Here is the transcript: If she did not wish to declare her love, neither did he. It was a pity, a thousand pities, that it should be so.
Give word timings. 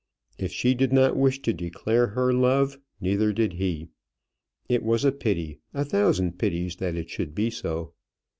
If 0.39 0.51
she 0.51 0.73
did 0.73 0.91
not 0.91 1.15
wish 1.15 1.43
to 1.43 1.53
declare 1.53 2.07
her 2.07 2.33
love, 2.33 2.79
neither 2.99 3.31
did 3.31 3.53
he. 3.53 3.89
It 4.67 4.81
was 4.81 5.05
a 5.05 5.11
pity, 5.11 5.59
a 5.75 5.85
thousand 5.85 6.39
pities, 6.39 6.77
that 6.77 6.95
it 6.95 7.07
should 7.11 7.35
be 7.35 7.51
so. 7.51 7.93